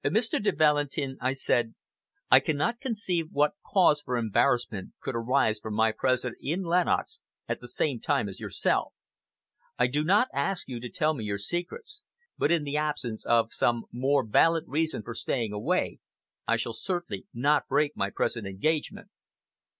[0.03, 0.41] "Mr.
[0.43, 1.75] de Valentin," I said,
[2.31, 7.59] "I cannot conceive what cause for embarrassment could arise from my presence in Lenox at
[7.61, 8.95] the same time as yourself.
[9.77, 12.01] I do not ask you to tell me your secrets;
[12.35, 15.99] but, in the absence of some more valid reason for staying away,
[16.47, 19.11] I shall certainly not break my present engagement."